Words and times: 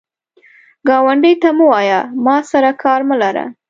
ګاونډي 0.87 1.33
ته 1.41 1.49
مه 1.57 1.65
وایه 1.71 1.99
“ما 2.25 2.37
سره 2.51 2.69
کار 2.83 2.99
مه 3.09 3.15
لره” 3.21 3.45